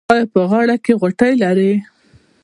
[0.13, 1.73] ایا په غاړه کې غوټې لرئ؟